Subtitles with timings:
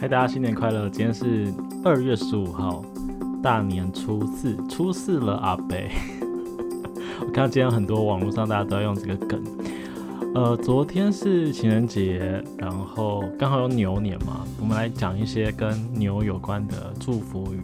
[0.00, 0.90] 嗨，大家新年快乐！
[0.90, 2.84] 今天是二月十五号，
[3.40, 5.88] 大年初四，初四了，阿北。
[7.24, 9.40] 我看到今天很多网络上大家都要用这个梗。
[10.34, 17.62] 呃，昨天是情人节，然后刚好有牛年嘛，我们来讲一些跟牛有关的祝福语。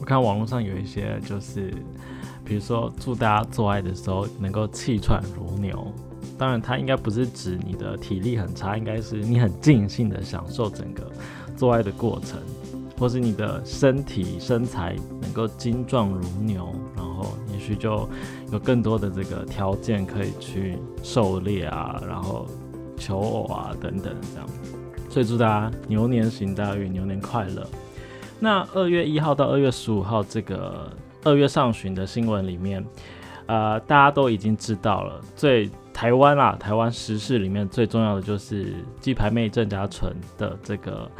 [0.00, 1.72] 我看网络上有一些，就是
[2.44, 5.92] 比如说祝大家做爱的时候能够气喘如牛。
[6.36, 11.10] 当然，它应该不是指你的体力很差，应该是你很尽兴的享受整个
[11.56, 12.38] 做爱的过程，
[12.98, 18.08] 或是你的身体身材能够精壮如牛，然后也许就
[18.52, 22.46] 有更多的这个条件可以去狩猎啊，然后
[22.96, 24.48] 求偶啊等等这样。
[25.08, 27.66] 所以祝大家牛年行大运，牛年快乐。
[28.38, 30.92] 那二月一号到二月十五号这个
[31.24, 32.84] 二月上旬的新闻里面，
[33.46, 35.70] 呃，大家都已经知道了最。
[35.96, 41.10] 台湾啦，台湾时事里面最重要的就是鸡排妹郑家纯的这个，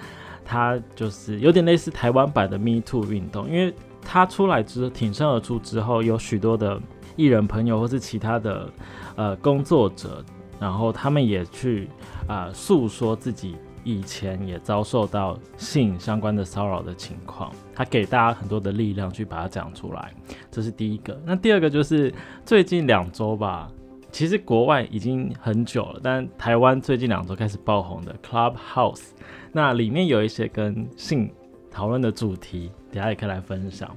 [0.46, 6.80] 他就是有点类似台湾版的 Me Too 运动，因为他出来之挺身而出之后，有许多的
[7.16, 8.70] 艺人朋友或是其他的
[9.16, 10.24] 呃工作者，
[10.60, 11.88] 然后他们也去
[12.28, 20.14] 啊诉说自己以前也遭受到性相关的骚扰的情况，他给大家很多的力量去把它讲出来，
[20.50, 21.20] 这是第一个。
[21.24, 23.68] 那第二个就是最近两周吧。
[24.12, 29.08] 其实国外已经很久了，但台湾最近两周开始爆红的 Clubhouse，
[29.56, 31.32] 那里面有一些跟性
[31.70, 33.90] 讨论的主题，等下也可以来分享。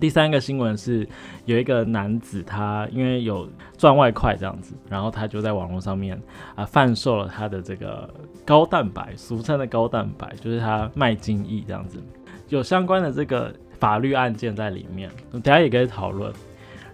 [0.00, 1.06] 第三个新闻是
[1.44, 6.18] 有一个男子，他因为有赚外快这样子，然后他就在网络上面
[6.54, 8.08] 啊贩售了他的这个
[8.46, 12.02] 高蛋白，俗称的高蛋白，就是他卖精液这样子，
[12.48, 16.32] 有相关的这个法律案件在里面，等下也可以讨论，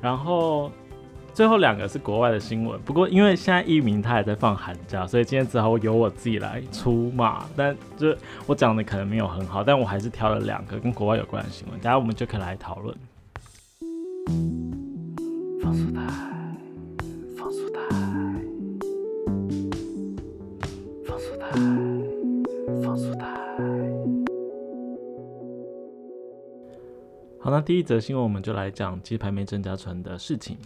[0.01, 0.69] 然后。
[1.35, 7.45] 最后两个是国外的新闻，不过因为现在一鸣他也在放寒假，所以今天只好由我自己来出马。
[7.57, 8.15] 但就
[8.47, 12.97] 我讲的可能没有很好，但我还是挑了两个跟国外有关的新闻，等下我们就可以来讨论。
[15.61, 16.03] 放速台，
[17.37, 17.81] 放速台，
[21.05, 21.51] 放速台，
[22.81, 23.27] 放速台。
[27.41, 30.57] 好，那第一则新闻我们就来讲鸡排妹郑家纯的事情。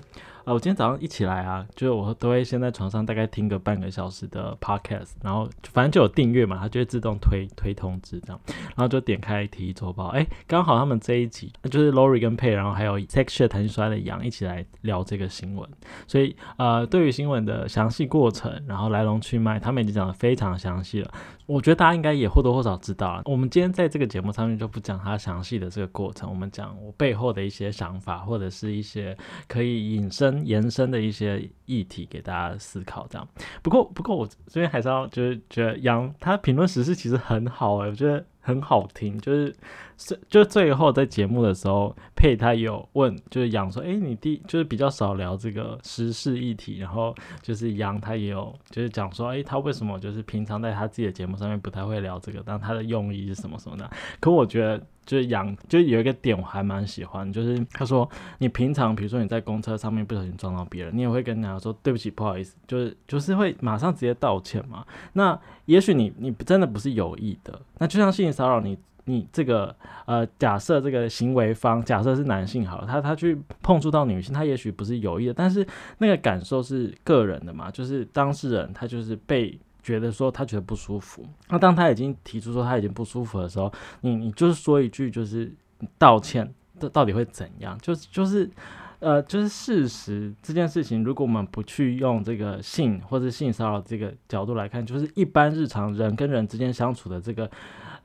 [0.45, 15.69] 啊，我今天早上一起来啊，就是我都会先在床上大概听个半个小时的 podcast，然后反正就有订阅嘛，它就会自动推推通知这样，然后就点开体育周报，哎，刚好他们这一集就是 Lori 跟佩，然后还有 Section 弹性摔的杨一起来聊这个新闻，
[16.07, 21.11] 所以呃，对于新闻的详细过程，然后来龙去脉，他们已经讲的非常详细了，
[21.47, 23.23] 我觉得大家应该也或多或少知道啊。
[23.27, 29.15] 我们今天在这个节目上面就不讲它详细的这个过程，我们讲我背后的一些想法，或者是一些
[29.47, 30.38] 可以引申。
[30.47, 33.27] 延伸的一些议题给大家思考，这样。
[33.63, 39.19] 不过，不过我这边还是要就是觉得杨他评论时事其实很好哎，我觉得很好听。
[39.19, 39.55] 就是
[39.99, 52.43] 是就最后在节目的时候，佩他有问，就是杨说：“哎，你第就是比较少聊这个时事议题。”然后就是杨他也有就是讲说：“哎，他为什么就是平常在他自己的节目上面不太会聊这个？
[52.47, 54.83] 但他的用意是什么什么的？”可我觉得。
[55.09, 58.07] 就是养，就有一个点我还蛮喜欢，就是他说
[58.41, 64.85] 你平常比如说你在公车上面不小心撞到别人，你也会跟人家说对不起，不好意思，就是就是会马上直接道歉嘛。
[65.15, 68.77] 那也许你你真的不是有意的，那就像性骚扰你
[69.09, 69.75] 你这个
[70.07, 75.67] 呃假设这个行为方假设是男性好了，他他去碰触到女性，他也许不是有意的，但是
[75.99, 79.59] 那个感受是个人的嘛，就是当事人他就是被。
[79.81, 85.51] 觉得说他觉得不舒服，那当他已经提出说他已经不舒服的时候，你你就是说一句就是
[85.97, 87.79] 道歉，这到底会怎样？
[87.81, 88.51] 就就是
[88.99, 97.51] 呃就是事实这件事情，如果我们不去用这个性或者性骚扰这个角度来看，就是一般日常人跟人之间相处的这个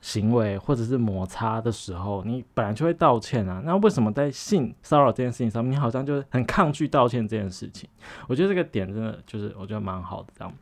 [0.04, 3.62] 行为或者是摩擦的时候，你本来就会道歉啊。
[3.64, 7.88] 那为什么在性骚扰这件事情上面，你好像就很抗拒道歉这件事情？
[8.28, 10.52] 我觉得这个点真的就是我觉得蛮好的这样。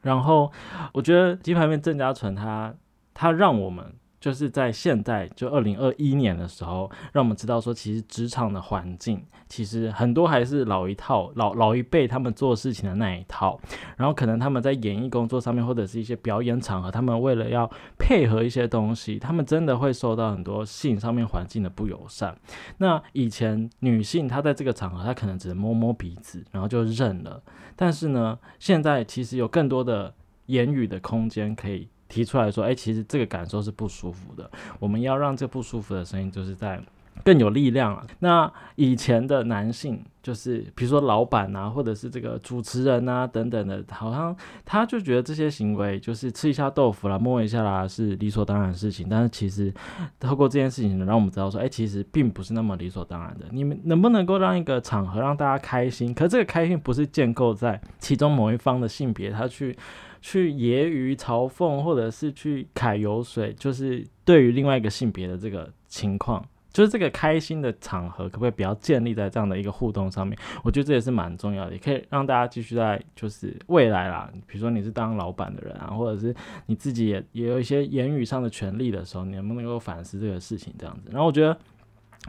[0.00, 0.50] 然后，
[0.94, 2.74] 我觉得鸡排面郑嘉纯他
[3.12, 3.84] 他让我们
[4.20, 13.58] 就是在现在就二零二一年的时候，让我们知道说，其实职场的环境其实很多还是老一套，老老一辈他们做事情的那一套。
[13.96, 22.36] 然后可能他们在演艺工作上面或者是一些表演场合，他们为了要配合一些东西，他们真的会受到很多性上面环境的不友善。
[22.76, 27.42] 那以前女性她在这个场合，她可能只能摸摸鼻子，然后就认了。
[27.74, 30.14] 但是呢，现在其实有更多的
[30.46, 34.50] 言语的空间可以提出来说，哎，其实这个感受是不舒服的。
[34.78, 36.78] 我们要让这不舒服的声音，就是在
[37.22, 38.06] 更有力量了。
[38.18, 44.34] 那以前的男性，就是比如说老板啊，或者是这个主持人啊等等的，好像
[44.64, 49.06] 他就觉得这些行为就是吃一下豆腐啦、摸一下啦是理所当然的事情。
[49.10, 49.72] 但是其实
[50.18, 53.46] 透过这件事情，让我们知道说，哎，其实并不是那么理所当然的。
[53.50, 56.14] 你们能不能够让一个场合让大家开心？
[56.14, 59.76] 可这个开心不是建构在其中某一方的性别，他去
[60.20, 66.44] 去揶揄、嘲讽，或者是去揩油水，就是对于另外一个性别的这个情况。
[66.72, 70.38] 就是这个开心的场合，可不可以比较建立在这样的一个互动上面？
[70.62, 76.32] 我觉得这也是蛮重要的，也可以让大家继续在就是未来啦，比如说你是当老板的人啊，或者是
[76.66, 81.10] 你自己也也有一些言语上的权利的时候，你能不能够反思这个事情这样子？
[81.10, 81.58] 然后我觉得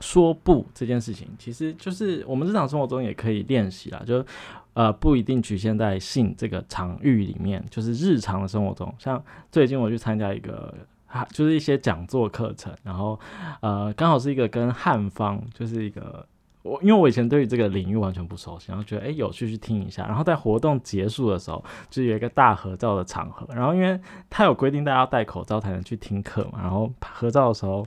[0.02, 4.26] 说不这件事情，其实就是我们日常生活中也可以练习啦，就
[4.74, 10.74] 呃不一定局限在性这个场域里面，就是日常的生活中，像最近我去参加一个。
[11.12, 13.20] 啊，就是一些讲座课程，然后，
[13.60, 16.26] 呃，刚好是一个跟汉方，就是一个
[16.64, 24.00] 我，因为我以前对于这个领域完全不熟悉，然后觉得哎有趣去听一下，然后在活动结束的时候，就有一个大合照的场合，然后因为
[24.30, 27.86] 他有规定大家要戴口罩才能去听课嘛，然后合照的时候，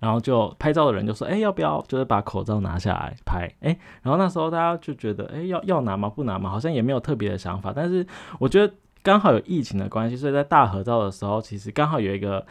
[0.00, 6.08] 然后就拍照的人就说，哎要不要就是把口罩拿下来拍，哎，然后那时候大家就觉得，哎要要拿吗？
[6.08, 6.50] 不拿吗？
[6.50, 8.06] 好像也没有特别的想法，但是
[8.38, 8.72] 我觉得。
[9.00, 12.44] 刚好有疫情的关系，所以在大合照的时候，其实刚好有一个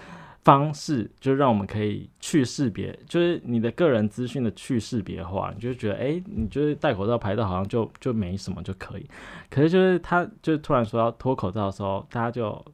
[0.44, 9.06] 方式，就让我们可以去识别，就是你的个人资讯的去识别化，你就觉得，哎，你就是戴口罩拍照好像就就没什么就可以。
[9.52, 12.66] 可是就是他就突然说要脱口罩的时候，大家就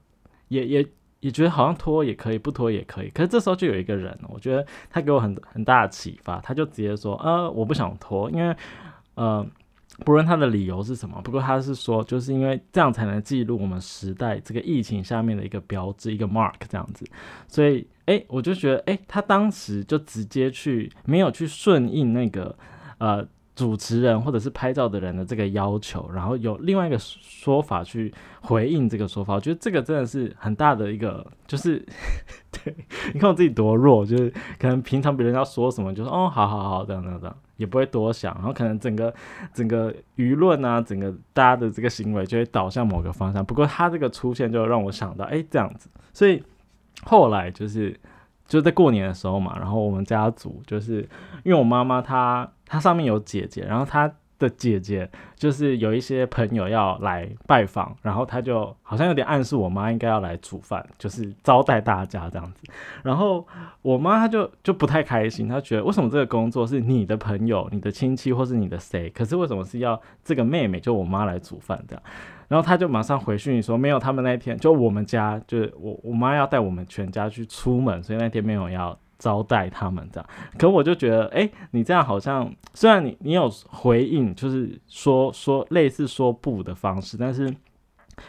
[0.49, 0.87] 也也
[1.23, 3.09] 也觉得好像脱也可以，不脱也可以。
[3.09, 8.55] 可是这时候就有一个人，我觉得他给我很很大的启发，他就直接说，呃，我不想脱，因为，
[9.15, 9.45] 呃。
[10.03, 17.05] 不论他的理由是什么，不过他是说，就是因为这样才能记录我们时代这个疫情下面的一个标志，一个 mark 这样子。
[17.47, 22.57] 所以，哎，我就觉得，哎，他当时就直接去，没有去顺应那个，
[22.97, 23.23] 呃，
[23.55, 29.35] 主持人或者是拍照的人的这个要求，然后有另外一个说法去回应这个说法。
[29.35, 31.85] 我觉得这个真的是很大的一个，就是
[32.51, 32.75] 对，
[33.13, 37.35] 你看我自己多弱，就是可能平常别人要说什么，就说哦，好好好，这样这样这样。
[37.57, 39.13] 也不会多想，然后可能整个
[39.53, 43.45] 整个舆论啊，整个大家的这个行为就会导向某个方向。
[43.45, 45.87] 不过他这个出现就让我想到，哎，这样子。
[46.11, 46.43] 所以
[47.03, 47.97] 后来就是
[48.53, 51.01] 就在过年的时候嘛，然后我们家族就是
[51.43, 54.13] 因为我妈妈她她上面有姐姐，然后她。
[54.43, 62.61] 的姐姐就是有一些朋友要来拜访，然后她就好像有点暗示我妈应该要来煮饭，就是招待大家这样子。
[63.01, 63.47] 然后
[63.81, 72.03] 我妈她就就不太开心，她觉得为什么这个工作是你的朋友、你的亲戚或是你的谁，可是为什么是要这个妹妹就我妈来煮饭这样？
[72.49, 78.97] 然后她就马上回讯说没有，他们那天就我们家就我我妈要带我们全家去出门，所以那天没有要。
[79.23, 87.55] 招待他们这样，可我就觉得，哎，你这样好像虽然你你有回应，就是说说类似说不的方式，但是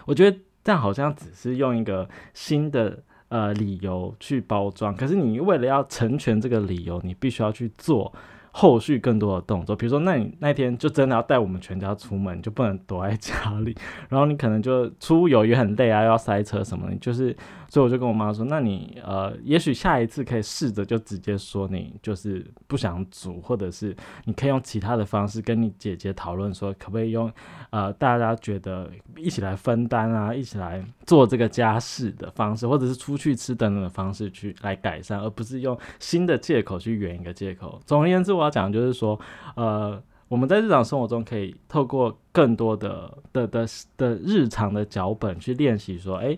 [0.04, 8.12] 我觉得这样好像只是用一个新的呃理由去包装，可是你为了要成全这个理由，你必须要去做。
[8.56, 13.76] 后续更多的动作，比如说，那你那天就真的要带我们全家出门，就不能躲在家里。
[14.08, 16.94] 然后你可能就出游也很累啊，要塞车什么的。
[16.98, 17.36] 就是，
[17.68, 23.92] 所以我就跟我妈说，那你呃，也许下一次可以试着就直接说你就是不想煮，或者是
[24.24, 27.28] 你可以用其他的方式跟你姐姐讨论说，可不可以用
[27.70, 37.80] 呃大家觉得一起来分担啊，一起来做这个家事的方式，或者是出去吃等等的方式去来改善，而不是用新的借口去圆一个借口。
[37.84, 38.43] 总而言之，我。
[38.44, 39.18] 要讲的就是说，
[39.56, 46.36] 呃，我们在日常生活中可以透过更多的的的的日常的脚本去练习，说，哎，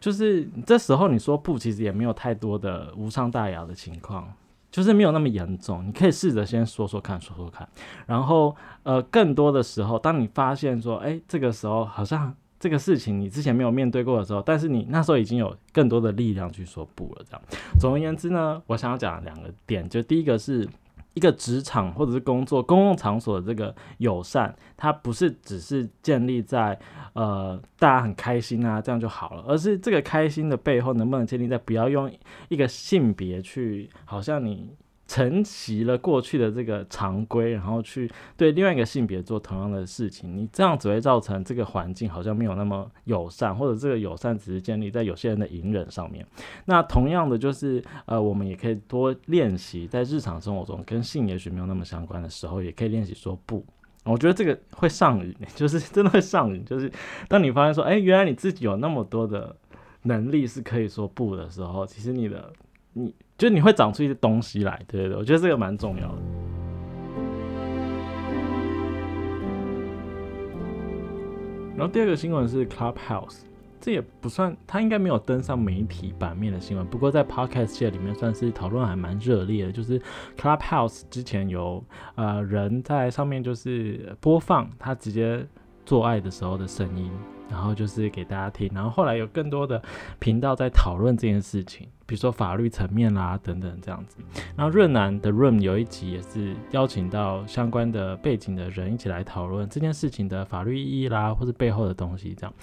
[0.00, 4.32] 就是这时候你说不，其实也没有太多的无伤大雅的情况，
[4.70, 5.86] 就是没有那么严重。
[5.86, 7.68] 你可以试着先说说看，说说看，
[8.06, 17.24] 然后，呃，更多的时候，当你发现说，哎，这个时候好像这个事情你之前没有面对过的时候，但是你那时候已经有更多的力量去说不了。
[17.28, 17.42] 这样，
[17.78, 20.68] 总而言之呢，我想要讲两个点，就第一个是。
[21.16, 26.78] 一个职场或者是工作公共场所的这个友善，它不是只是建立在
[27.14, 32.10] 呃大家很开心啊这样就好了，而是这个开心的背后能不能建立在不要用
[32.48, 34.76] 一个性别去，好像你。
[35.06, 46.26] 承袭了过去的这个常规，然后去对另外一个性别做同样的事情，你这样只会造成这个环境好像没有那么友善，或者这个友善只是建立在有些人的隐忍上面。
[46.64, 53.64] 那同样的就是，呃，我们也可以多练习在日常生活中跟性也许没有那么相关的时候，也可以练习说不。
[54.04, 56.90] 我觉得这个会上瘾，就是真的会上瘾，就是
[57.28, 59.56] 当你发现说，哎，原来你自己有那么多的
[60.02, 62.52] 能力是可以说不的时候，其实你的。
[62.98, 66.18] 你就你会长出一些东西来，对对对，我觉得这个蛮重要的。
[71.76, 73.42] 然后第二个新闻是 Clubhouse，
[73.78, 79.72] 这也不算，它应该没有登上媒体版面的新闻，不过在 Podcast 界里面算是讨论还蛮热烈的。
[79.72, 80.00] 就是
[80.38, 85.46] Clubhouse 之前有呃人在上面就是播放他直接
[85.84, 87.10] 做爱的时候的声音。
[87.48, 89.82] 然后就是给大家听，然后后来有更多的
[90.18, 94.18] 频道在讨论这件事情，比如说法律层面啦等等这样子。
[94.56, 102.54] 然后润南的 Room 有一集也是邀请到相关的背景的人一起来讨论这件事情的法律意义啦，或是背后的东西这样。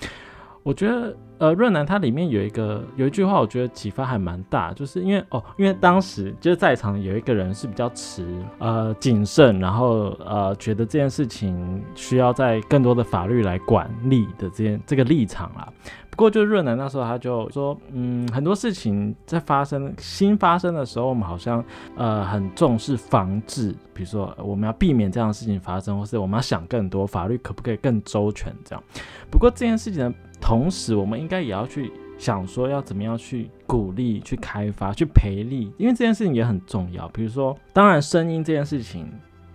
[0.64, 8.26] 我觉得，呃，润南它里面有一个有一句话，我觉得启发还蛮大，就是因为哦，因为当时就是在场有一个人是比较持
[8.60, 15.68] 呃谨慎，然后呃觉得这件事情需要在更多的法律来管理的这件这个立场啦。
[16.10, 21.66] 不过就润南那时候他就说，嗯，很多事情在发生新发生的时候，我们好像
[21.98, 28.84] 呃很重视防治，比如说我们要避免这样的事情发生，或是我们要想更多法律可不可以更周全这样。
[29.30, 30.14] 不过这件事情呢。
[30.44, 37.08] 同时，我们应该也要去想说，要怎么样去鼓励、去开发、去培力，因为这件事情也很重要。
[37.08, 39.10] 比如说，当然，声音这件事情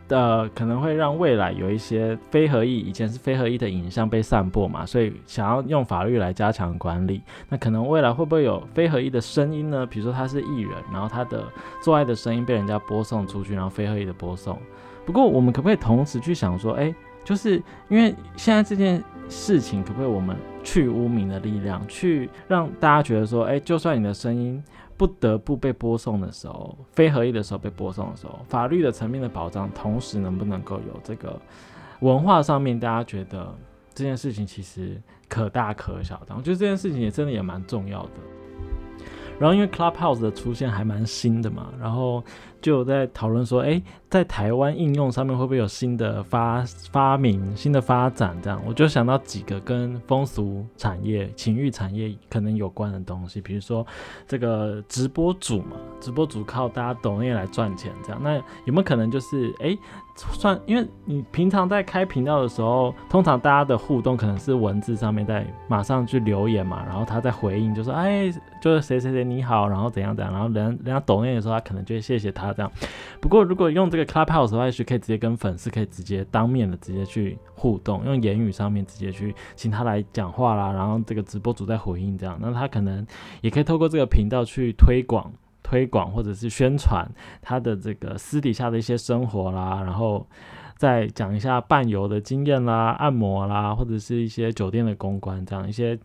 [0.09, 7.21] 的可能会让未来有一些非合意，以前是非合意的影像被散播嘛，所以想要用法律来加强管理。
[7.50, 9.85] 那可能未来会不会有非合意的声音呢？
[9.85, 11.45] 比如说他是艺人，然后他的
[11.83, 14.59] 做爱的声音被人家播送出去，然后非合意的播送。
[15.04, 16.95] 不过，我们可不可以同时去想说，哎，
[17.26, 19.04] 就是因为现在这件。
[19.30, 20.35] 事情可不可以我们
[20.71, 24.63] 去污名的力量，去让大家觉得说，哎，就算你的声音
[24.99, 31.41] 不得不被播送的时候，非合意的时候被播送的时候，法律的层面的保障，同时能不能够有这个
[32.01, 33.51] 文化上面，大家觉得
[33.95, 38.11] 这件事情其实可大可小，我觉得这件事情也真的也蛮重要的。
[39.39, 42.23] 然后因为 Clubhouse 的出现还蛮新的嘛，然后。
[42.61, 48.37] 就有在讨论说，哎，在台湾应用上面会不会有新的发发明、新的发展？
[48.43, 53.87] 这样，我就想到几个跟风俗产业、情欲产业可能有关的东西，比如说
[54.27, 58.35] 这个直播主嘛，直播主靠大家抖音来赚钱，这样，那
[58.65, 59.79] 有没有可能就是，哎，
[60.17, 72.48] 算，因为你平常在开频道的时候，通常大家的互动可能是文字上面在马上去留言嘛，然后他在回应，就说，哎，就是谁谁谁你好，然后怎样怎样，然后人人家抖音的时候，他可能就会谢谢他。
[72.52, 72.71] 这样，
[73.21, 83.07] 不过如果用这个 Clubhouse 的话，也许可以直接跟粉丝可以直接当面的直接去互动，用言语上面直接去请他来讲话啦，然后这个直播主在回应这样，那他可能
[83.40, 87.07] 也可以透过这个频道去推广、推广或者是宣传
[87.43, 90.26] 他的这个私底下的一些生活啦，然后。
[90.79, 95.99] 再讲一下伴游的经验啦，按摩啦，或者是一些酒店的公关，这样一些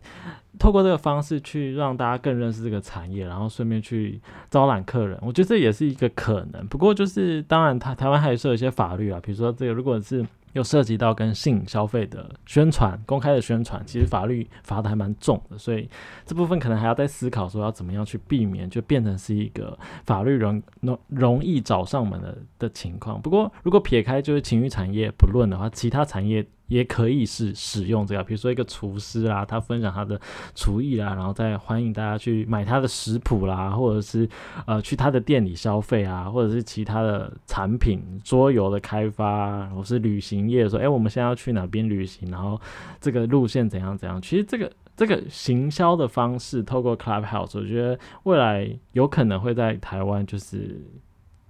[0.59, 6.67] 透过这个方式去让大家更认识这个产业，然后顺便去招揽客人，我觉得这也是一个可能。
[6.67, 10.25] 不过就是当然，台台湾还是有一些法律啊，比如说这个如果是。
[10.53, 15.89] 又涉及到跟性消费的宣传、公开的宣传，其实法律罚的还蛮重的，所以
[16.25, 23.21] 这部分可能还要再思考，说要怎么样去避免，就变成是一个法律容容容易找上门的的情况。
[23.21, 26.45] 不过，如果撇开就是情欲产业不论的话，其他产业。
[26.67, 30.19] 也可以是使用这个，比如说一个厨师啦，他分享他的
[30.55, 34.27] 厨艺啦，然后再欢迎大家去买他的食谱啦，或者是
[34.65, 42.59] 呃去他的店里消费啊，或者是其他的产品桌游的开发，或是旅行业说，哎，我们现在要去哪边旅行，然后
[42.99, 44.19] 这个路线怎样怎样。
[44.21, 50.81] 其实这个这个行销的方式，透过 Clubhouse，我觉得未来有可能会在台湾就是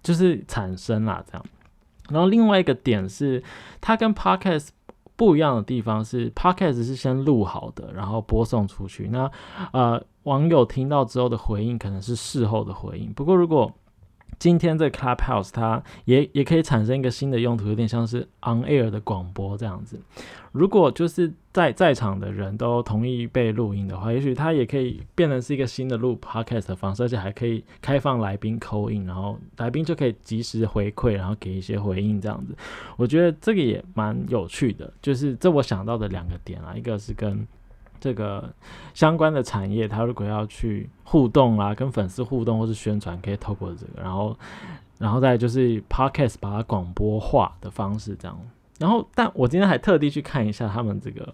[0.02, 1.46] 就是产生啦这样。
[2.10, 3.42] 然后另外一个点是，
[3.80, 4.70] 它跟 Podcast。
[5.16, 9.08] 不一样的地方是，Podcast 是先录好的，然后播送出去。
[9.10, 9.30] 那
[9.72, 13.14] 呃，网友听到之后的回应可能是事后的回应。
[13.14, 13.72] 不过如果
[14.40, 20.00] 今天这 Clubhouse 它也也可以产生一个新的用途，有点像是 on air 的广播这样子。
[20.52, 32.56] 如果就是在在场的人都同意被录音的话，也许它也可以变成是一个新的录 podcast 的方式，而且还可以开放来宾扣印，然后来宾就可以及时回馈，然后给一些回应这样子。
[32.98, 37.48] 我觉得这个也蛮有趣的，就是这我想到的两个点啊，一个是跟。
[38.04, 38.54] 这个
[38.94, 44.38] 相关的产业，他如果要去互动啊，跟粉丝互动或是宣传，可以透过这个，然后，
[45.00, 48.38] 然后再就是 podcast 把它广播化的方式这样。
[48.78, 51.34] 然后，但我今天还特地去看一下他们这个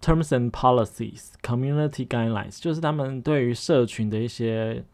[0.00, 4.84] terms and policies community guidelines，就是他们对于社群的一些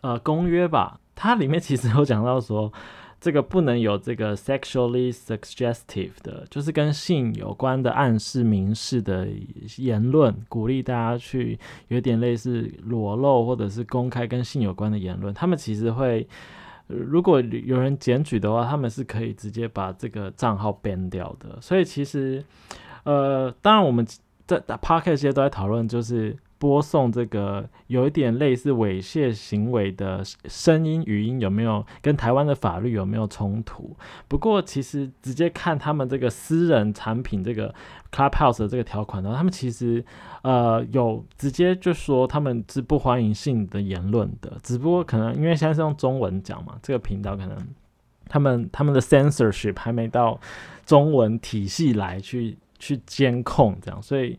[0.00, 0.98] 呃公约吧。
[1.14, 2.72] 它里面其实有讲到说。
[3.20, 9.26] 这个不能有这个 sexually suggestive 的，就是跟性有关的暗示、明示的
[9.76, 11.58] 言论，鼓励大家去
[11.88, 15.34] 有点类似裸露或者是公开跟性有关的言论。
[15.34, 16.28] 他们其实会，
[16.86, 21.60] 如果有人检举的话，他们是可以直接把这个账号 ban 掉的。
[21.60, 22.44] 所以其实，
[23.02, 24.06] 呃，当然我们
[24.46, 26.36] 在 park 这些都在讨论，就是。
[26.58, 33.96] 播送这个有一点类似猥亵行为的声音语音有没有跟台湾的法律有没有冲突？
[34.26, 37.72] 不过其实直接看他们这个私人产品这个
[38.10, 40.04] Clubhouse 的这个条款的话，他们其实
[40.42, 47.56] 呃有直接就说他们是不欢迎性的言论的，只不过可能因为现在是用中文讲嘛，这个频道可能
[48.28, 50.40] 他们他们的 censorship 还没到
[50.84, 54.36] 中文体系来去去监控这样，所以。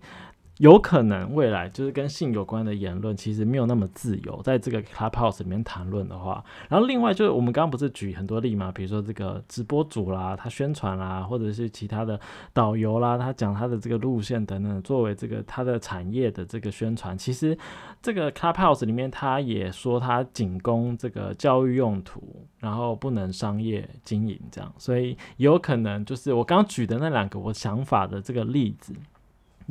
[0.60, 12.20] 有可能未来就是跟性有关的言论，其实没有那么自由，在这个 Clubhouse 里面谈论的话，然后另外就是我们刚刚不是举很多例嘛，比如说这个直播主啦，他宣传啦，或者是其他的
[12.51, 17.58] 导游啦，他讲他的这个路线等等，作为这个他的产业的这个宣传，其实
[18.01, 28.94] 这个 Clubhouse 里面他也说他仅供这个教育用途，然后不能商业经营这样，所以有可能就是我刚举的那两个我想法的这个例子。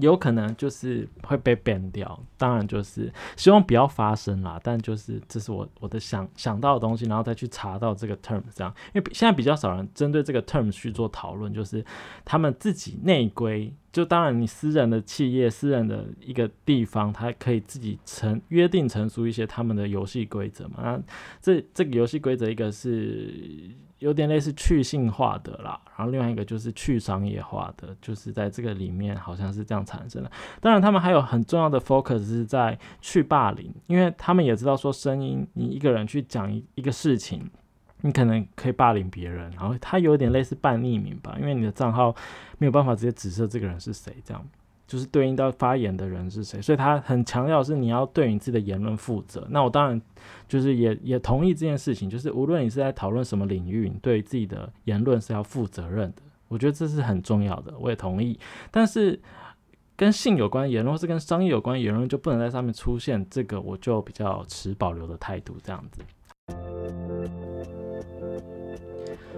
[0.00, 4.61] 有可能就是会被 ban 掉，当然就是希望不要发生啦。
[4.62, 11.85] 但就是这是我我的想想到的东西，然后再去查到这个 term 这样，因为现在比较少人针对这个 term 去做讨论，就是
[12.25, 13.73] 他们自己内规。
[13.90, 20.75] 就当然你私人的企业、私人的一个地方，它可以自己成约定成熟一些他们的游戏规则嘛。
[20.83, 21.02] 那
[21.40, 23.71] 这这个游戏规则一个是。
[23.99, 30.31] 有点类似去性化的啦，然后另外一个就是去商业化的，就是在这个里面好像是这样产生的。
[30.61, 37.50] 当然，他们还有很重要的 focus 是在去霸凌，因为他们也知道说声音，你一个人去讲一个事情，
[38.02, 42.14] 你可能可以霸凌别人，然后他有点类似半匿名吧，因为你的账号
[42.59, 44.47] 没有办法直接指涉这个人是谁这样。
[44.88, 49.47] 就是对应到发言的人是谁，所以他很强调是你要对你自己的言论负责。
[49.50, 50.00] 那我当然
[50.49, 56.23] 就是也也同意这件事情，就是无论你是在讨论什么领域，你对自己的言论是要负责任的。
[56.49, 58.40] 我觉得这是很重要的，我也同意。
[58.71, 59.21] 但是
[59.95, 66.00] 跟性有关言论或是跟商业有关言论就不能在上面出现，这个我就比较持保留的态度，这样子。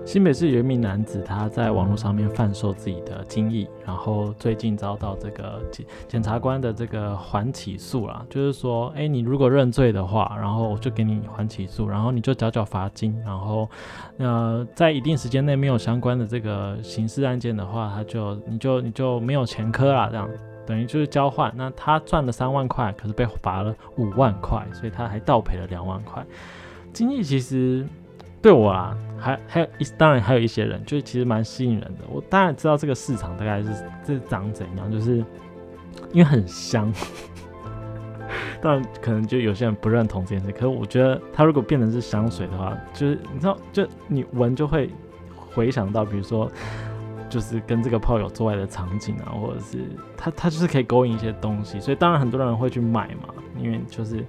[0.04, 13.68] 新北市有一名男子，他在网络上面贩售自己的精液，然后最近遭到这个检检察官的这个缓起诉啦，就是说，哎，你如果认罪的话，然后我就给你缓起诉，然后你就缴缴罚金，然后，
[14.18, 20.28] 呃，在一定时间内没有相关的这个刑事案件的话，他就你就你就没有前科啦，这样
[20.66, 21.52] 等于就是交换。
[21.54, 26.24] 那他赚了三万块，可是被罚了五万块，所以他还倒赔了两万块。
[26.92, 27.86] 精液其实。
[28.42, 32.04] 对我啊，还还有一当然还有一些人，就是其实蛮吸引人的。
[32.08, 33.68] 我当然知道这个市场大概是
[34.04, 35.16] 这长怎样，就是
[36.12, 36.92] 因为很香。
[38.60, 44.90] 当然可能就有些人不认同这件事，可是我觉得它如果变成是香水的话，就是你知道，就你闻就会
[45.36, 46.50] 回想到，比如说。
[47.28, 49.78] 就是跟这个炮友做爱的场景啊，或者是
[50.16, 54.26] 它它就是可以勾引一些东西，所以当然很多人会去买嘛，因为就是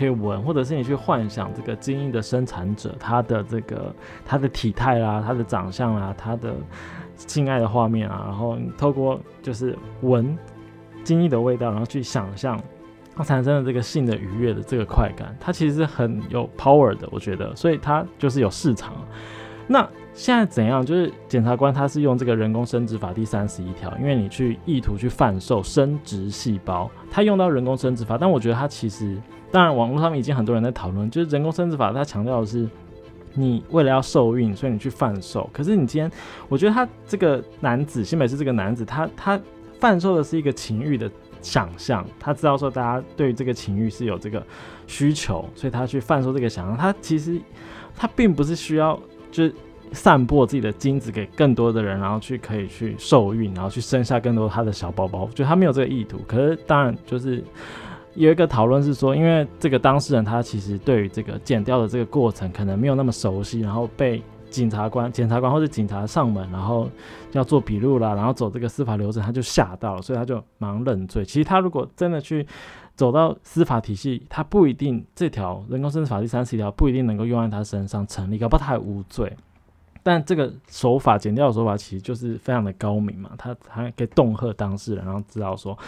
[0.00, 6.54] 可以闻，或者是你去幻想这个精英的生产者他的这个他的体态啦，他的长相啦，他的
[7.16, 10.34] 性爱的画面啊，然后透过就是闻
[11.04, 12.58] 精英的味道，然后去想象
[13.14, 18.94] 它产生的这个性的愉悦的这个快感，它其实很有 power 的，我觉得，所以它就是有市场。
[19.66, 20.84] 那现在怎样？
[20.84, 28.18] 就是检察官他是用这个人工生殖法第三十一条，因为你去意图去贩售生殖细胞，他用到人工生殖法。
[28.18, 29.16] 但我觉得他其实，
[29.50, 32.68] 当然网络上面已经很多人在讨论，就是人工生殖法，他强调的是
[33.34, 35.48] 你为了要受孕，所以你去贩售。
[35.52, 36.10] 可是你今天，
[36.48, 39.40] 我觉得他这个男子，新北市这个男子，他他
[39.78, 41.10] 贩售的是一个情欲的
[41.40, 44.42] 想象，他知道说大家对这个情欲是有这个
[44.86, 46.76] 需求，所以他去贩售这个想象。
[46.76, 47.40] 他其实
[47.94, 48.98] 他并不是需要。
[49.32, 49.48] 就
[49.92, 55.28] 散播自己的精子给更多的人，然后去可以去受孕，然后去生下更多他的小宝宝。
[55.32, 56.18] 就他没有这个意图。
[56.26, 57.40] 可是当然就是
[58.14, 66.90] 有一个讨论是说，因为这个当事人他其实对于这个剪掉的这个过程可能没有那么熟悉，然后被检察官、检察官或者警察上门，然后
[67.32, 71.24] 要做笔录啦，然后走这个司法流程，他就吓到了，所以他就忙认罪。
[71.24, 72.44] 其实他如果真的去
[72.96, 79.32] 走到司法体系，他不一定这条人工生殖法第三十一条不一定能够用在他身上成立，搞不好他还无罪。
[80.02, 85.78] 但这个手法剪掉的手法其实就是非常的高明嘛，他他可以恫吓当事人，然后知道说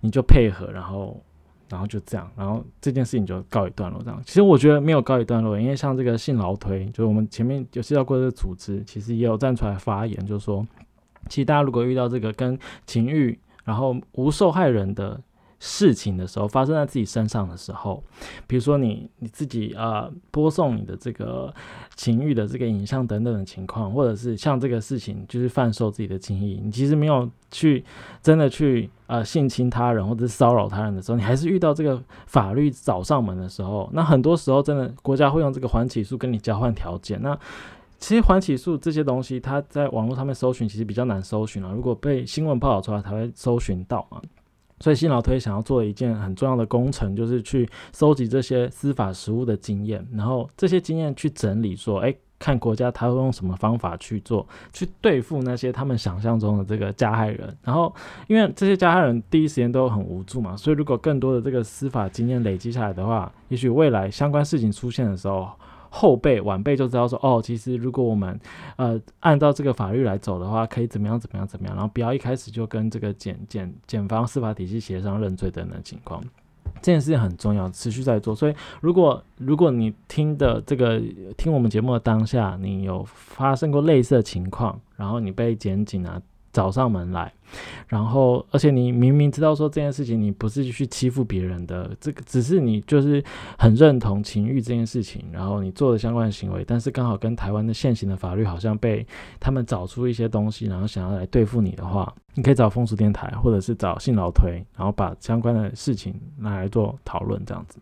[0.00, 1.16] 你就配合，然后
[1.68, 4.02] 然后就这样，然后这件事情就告一段落。
[4.02, 10.66] 这样，其实我觉得没有告一段落，因为像这个性劳推，就是我们前面有介绍过这个组织，其实也有站出来发言，就是说，
[11.28, 15.20] 其实大家如果遇到这个跟情欲，然后无受害人的。
[15.60, 18.02] 事情的时候发生在自己身上的时候，
[18.46, 21.52] 比如说你你自己呃播送你的这个
[21.96, 27.84] 情欲的这个影像等等的情况，或者是像这个事情就是贩售自己的情谊，你其实没有去
[28.22, 37.20] 真的去呃性侵他人或者骚扰他人的时候，你还是遇到这个法律找上门的时候，那很多时候真的国家会用这个缓起诉跟你交换条件。
[37.20, 37.36] 那
[37.98, 44.22] 其实缓起诉这些东西，它在网络上面搜寻其实比较难搜寻啊，如果被新闻报道出来才会搜寻到嘛。
[44.80, 57.56] 所以新老推想要做一件很重要的工程，就是去收集这些司法实务的经验，然后这些经验去整理，说，哎，看国家他会用什么方法去做，去对付那些他们想象中的这个加害人。
[57.62, 57.94] 然后，
[58.26, 65.50] 因为这些加害人第一时间都很无助嘛，所以如果更多的这个司法经验累积下来的话，也许未来相关事情出现的时候。
[65.90, 68.38] 后辈晚辈就知道说，哦，其实如果我们
[68.76, 76.22] 呃按照这个法律来走的话，可以怎么样怎么样怎么样，然后不要一开始就跟这个检检检方司法体系协商认罪等等情况，
[76.82, 78.34] 这件事情很重要，持续在做。
[78.34, 81.00] 所以如果如果你听的这个
[81.36, 86.20] 听我们节目的当下，你有发生过类似的情况，然后你被检警啊。
[86.58, 87.32] 找上门来，
[87.86, 93.22] 然后，而且你明明知道说这件事情你不是去欺负别人的，这个只是你就是
[93.56, 99.06] 很认同情欲这件事情，然后你做的相关行为，但是刚好跟台湾的现行的法律好像被
[99.38, 107.78] 他们找出一些东西，然后想要来对付你的话，你可以找风俗电台，或者是找信劳推，然后把相关的事情拿来做讨论，这样子。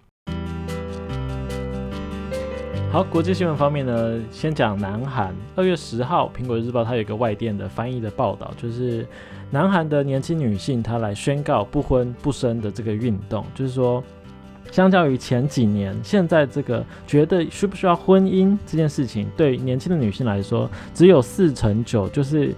[2.93, 5.35] 好，国际新闻方面呢，先讲南韩。
[5.55, 9.07] 二月十号，《苹果日报》它有一个外电的翻译的报道，就是
[9.51, 14.03] 南韩的年轻女性她来宣告不婚不生的这个运动，就是说，
[14.71, 22.55] 相较于前几年，现在这个觉得需不需要婚姻这件事情，对年轻的女性来说，只有四成九，就是。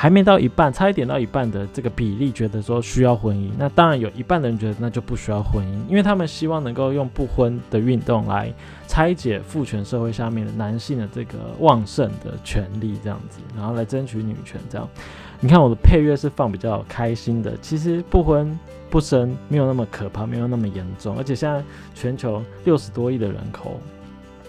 [0.00, 3.50] 还没到一半，差一点到一半的这个比例，觉得说需要婚姻。
[3.58, 8.54] 那当然有一半的人觉得那就不需要婚姻，因为他们希望能够用不婚的运动来
[8.86, 14.60] 拆解父权社会下面的男性的这个旺盛的权利，这样子，然后来争取女权。
[14.70, 14.88] 这样，
[15.40, 17.56] 你看我的配乐是放比较开心的。
[17.60, 18.56] 其实不婚
[18.88, 21.18] 不生没有那么可怕，没有那么严重。
[21.18, 21.60] 而且现在
[21.92, 23.80] 全球六十多亿的人口，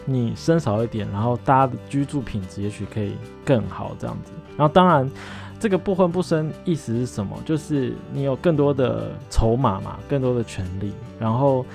[0.05, 4.31] 你生少一点，然后大家的居住品质也许可以更好，这样子。
[4.59, 5.09] 然后当然，
[5.57, 7.33] 这个不婚不生意思是什么？
[7.45, 10.91] 就是你有更多的筹码嘛，更多的权利。
[11.17, 11.65] 然后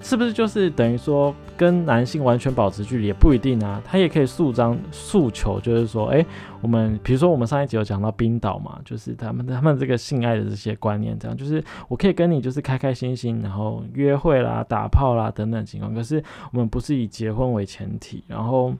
[0.00, 3.82] 是不是就是等于说跟男性完全保持距离也不一定啊？
[3.84, 6.24] 他也可以诉张诉求，就是说，哎，
[6.62, 15.94] 我们比如说我们上一集有讲到冰岛嘛，就是他们他们这个性爱的这些观念，这样就是我可以跟你就是开开心心，然后约会啦、打炮啦等等情况。
[15.94, 18.72] 可是我们不是以结婚为前提，然后。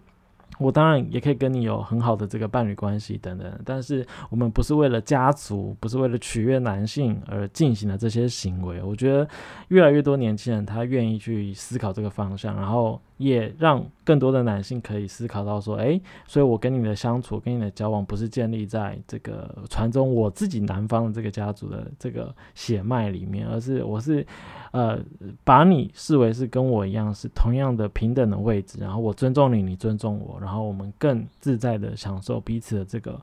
[0.62, 8.82] 我当然也可以跟你有很好的这个伴侣关系等等，但是我们不是为了家族，不是为了取悦男性而进行的这些行为。
[8.82, 9.28] 我觉得
[9.68, 13.00] 越来越多年轻人他愿意去思考这个方向，然后。
[13.18, 24.26] 也让更多的男性可以思考到说，哎，所以我跟你的相处，跟你的交往，不是建立在这个传宗我自己男方的这个家族的这个血脉里面，而是我是，
[24.72, 24.98] 呃，
[25.44, 33.18] 把你视为是跟我一样是同样的平等的位置，然后我尊重你，你尊重我，然然后我们更自在的享受彼此的这个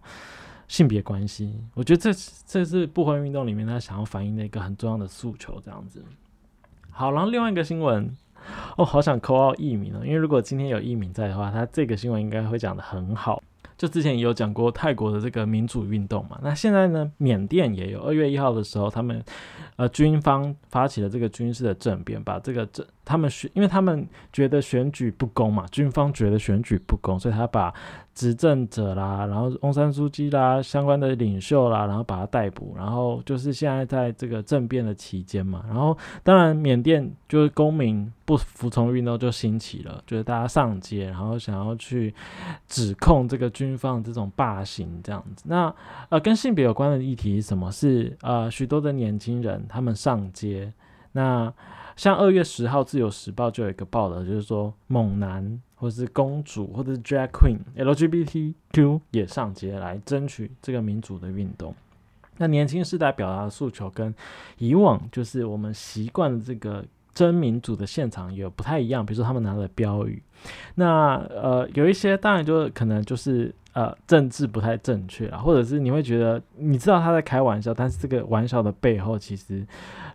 [0.67, 1.61] 性别关系。
[1.75, 2.11] 我觉得这
[2.47, 6.03] 这是不婚运动里面他想要反映的一个很重要的诉求，这样子。
[6.89, 8.11] 好，然后另外一个新闻。
[8.77, 13.43] 哦，好想扣奥艺名哦，因为如果今天有艺名在的话，他这个新闻应该会讲的很好。
[13.77, 18.01] 就之前也有讲过泰国的这个民主运动嘛，那现在呢，缅甸也有。
[18.01, 19.23] 二月一号的时候，他们
[19.75, 27.74] 呃军方发起了这个军事的政变，把这个政他们选，因为他们觉得选举不公嘛，军方觉得选举不公，所以他把。
[28.15, 42.13] 执政者啦，然后翁山书记啦，相关的领袖啦，然后把他逮捕，然后就是现在在这个政变的期间嘛，然后当然缅甸就是公民不服从运动就兴起了，就是大家上街，然后想要去
[42.67, 45.45] 指控这个军方这种霸行这样子。
[45.48, 45.74] 那
[46.10, 47.72] 呃跟性别有关的议题是什么？
[47.72, 50.74] 是呃许多的年轻人他们上街，
[51.13, 51.54] 那
[51.99, 55.62] 像二月十号自由时报就有一个报道，就是说猛男。
[55.75, 61.73] 或者是公主，或者是 drag queen、LGBTQ 也上街来争取这个民主的运动。
[62.35, 64.13] 那年轻世代表达的诉求跟
[64.57, 66.83] 以往就是我们习惯的这个
[67.13, 70.22] 真民主的现场也不太一样，比如说他们拿的标语，
[70.76, 79.65] 那呃有一些当然就可能就是呃政治不太正确啊，或者是你会觉得你知道他在开玩笑，但是这个玩笑的背后其实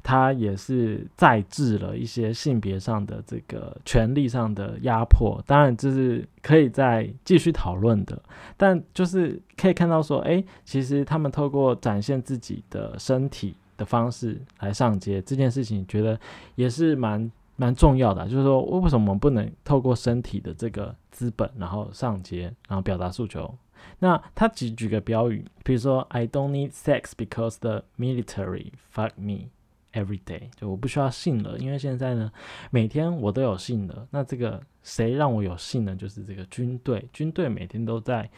[0.03, 8.23] 他也是在制了一些性别上的这个权利上的压迫，当然这是可以再继续讨论的，
[8.57, 13.57] 但就是可以看到说，哎，其实他们透过展现自己的身体。
[13.77, 16.19] 的方式来上街这件事情，觉得
[16.55, 18.29] 也是蛮蛮重要的。
[18.29, 23.55] 就是说，为什么我们不能透过身体的这个资本，然后上街，然后表达诉求？
[23.99, 29.51] 那他举举个标语，比如说 “I don't need sex because the military fuck me
[29.93, 32.33] every day”，就我不需要性了，因为现在呢，
[32.71, 34.09] 每天我都有性了。
[34.11, 35.95] 那这个谁让我有性呢？
[35.95, 38.31] 就是这个军队，军队每天都在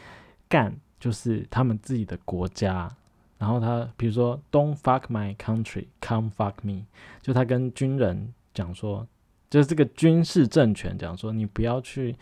[0.49, 2.93] 干，就是他们自己的国家。
[3.37, 6.85] 然后他比如说，Don't fuck my country, come fuck me。
[7.21, 9.05] 就他跟军人讲说，
[9.49, 12.15] 就是这个军事政权讲说，你不要去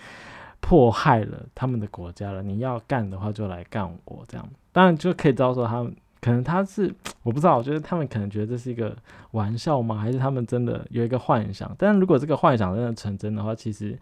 [0.60, 4.45] 迫害了他们的国家了，你要干的话就来干我这样。
[4.71, 8.95] 当然就可以知道说，他们可能他是 我不知道，我觉得他们可能觉得这是一个
[9.32, 9.95] 玩笑吗？
[9.95, 11.73] 还是他们真的有一个幻想？
[11.78, 13.97] 但是如果这个幻想真的成真的话，其实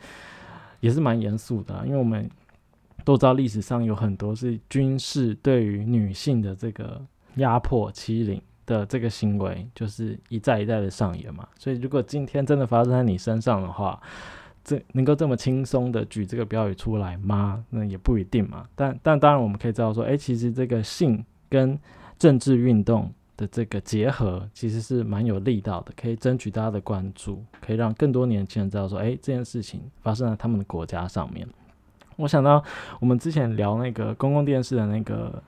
[0.79, 2.29] 也是蛮严肃的，因为我们。
[3.03, 7.01] 都知道历史上有很多是军事对于女性的这个
[7.35, 11.47] 压迫欺凌的这个行为，就是一再一再的上演嘛。
[11.57, 14.01] 所以如果今天真的发生在你身上的话，
[14.63, 17.65] 这能够这么轻松的举这个标语出来吗？
[17.69, 18.65] 那也不一定嘛。
[18.75, 21.77] 但但当然我们可以知道说，哎，其实这个性跟
[22.17, 31.45] 政治运动的这个结合，其实是蛮有力道的，可以争取大家的关注，可以让更多年轻人知道说，哎，这件事情发生在他们的国家上面。
[32.17, 32.63] 我想到
[32.99, 35.41] 我们之前聊那个公共电视的那个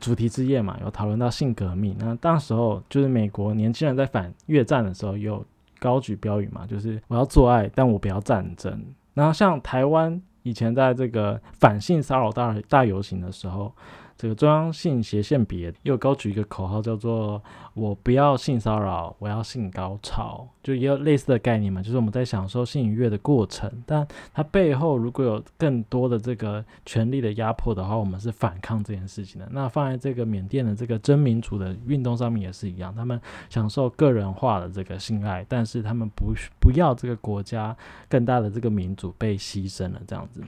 [0.00, 1.96] 主题之夜嘛，有讨论到性革命。
[1.98, 5.44] 那当时候就是美国年轻人在反越战的时候，有
[5.78, 8.82] 高举标语嘛，就是我要做爱，但我不要战争。
[9.14, 13.72] 然后像台湾以前在这个反性骚扰大大游行的时候。
[14.18, 17.40] 这个中央性斜线别又高举一个口号，叫做
[17.72, 24.04] “我不要性骚扰，我要性高潮”，就也有类似的概念嘛，就是我们在享受性愉悦的过程，但
[24.34, 29.48] 它背后如果有更多的这个权力的压迫的话，我们是反抗这件事情的。
[29.52, 37.76] 那放在这个缅甸的这个真民主的运动上面也是一样，他们享受个人化的这个性爱，但是他们不不要这个国家
[38.08, 40.42] 更大的这个民主被牺牲了，这样子。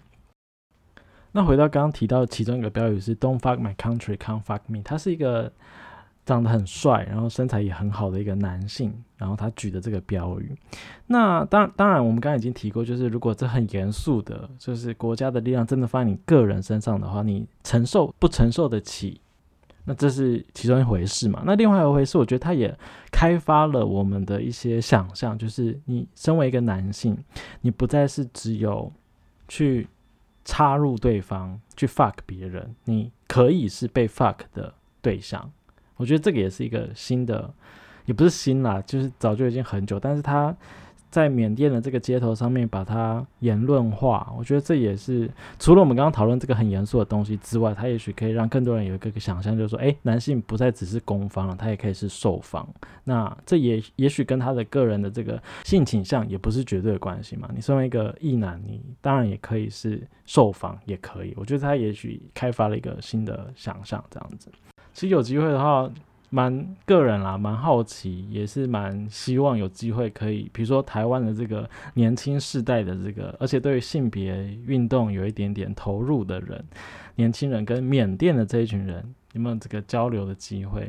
[1.33, 5.53] 那回到刚刚提到其中一个标语是 "Don't fuck my country, come fuck me"，他是一个
[6.27, 10.55] 长得很帅，然后身材也很好的一个男性，然后他举的这个标语。
[11.07, 19.21] 那当当然，我们刚刚已经提过，就是如果这很严肃的，就是国家的力量真的放在你个人身上的话，你承受不承受得起？
[19.85, 21.43] 那这是其中一回事嘛？
[21.47, 22.77] 那另外一回事，我觉得他也
[23.11, 27.17] 开发了我们的一些想象，就是你身为一个男性，
[27.61, 28.93] 你不再是只有
[29.47, 29.87] 去。
[30.45, 35.51] 插入对方去 fuck 别人，你可以是被 fuck 的对象。
[35.97, 37.53] 我觉得这个也是一个新的，
[38.07, 40.57] 也不是新啦，就是早就已经很久，但是他。
[41.11, 52.67] 在缅甸的这个街头上面把它言论化，我觉得这也是除了我们刚刚讨论这个很严肃的东西之外，它也许可以让更多人有一个想象，就是说，哎，男性不再只是攻方了，他也可以是受方。
[53.05, 57.51] 那这也也许跟他的个人的这个性倾向也不是绝对的关系嘛。
[57.53, 61.35] 你身为一个异男，你当然也可以是受方，也可以。
[61.37, 64.49] 我觉得他也许开发了一个新的想象，这样子。
[64.93, 65.91] 其实有机会的话。
[66.33, 76.65] 蛮个人啦，蛮好奇，也是蛮希望有机会可以，比如说台湾的这个年轻世代的这个，而且对于性别运动有一点点投入的人，
[77.17, 80.89] 年轻人跟缅甸的这一群人有没有这个交流的机会，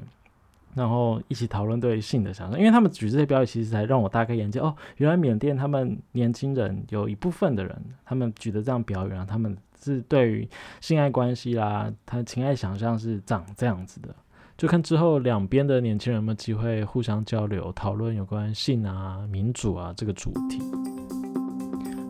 [0.76, 7.76] 然后一起讨论对性的想象，因为他们举这些标语，其实才让我大开眼界哦，原来缅甸他们年轻人有一部分的人，
[8.06, 10.48] 他们举的这样标语啊，他们是对于
[10.82, 14.16] 性爱关系啦，他情爱想象是长这样子的。
[14.62, 20.62] 就看之后两边的年轻人有没有机会互相交流讨论有关性啊、民主啊这个主题。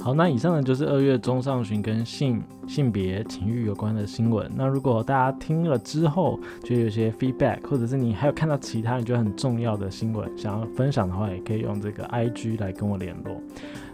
[0.01, 4.51] 好，那以上呢就是二月中上旬跟性、性别、情欲有关的新闻。
[4.53, 13.41] 那如果大家听了之后觉得有些 feedback，或者是你还有看到其他你觉得很重要的新闻想要分享的话，也可以用这个 IG 来跟我联络。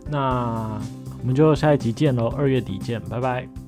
[0.09, 0.81] 那
[1.21, 3.66] 我们就下一集见喽，二月底见，拜拜。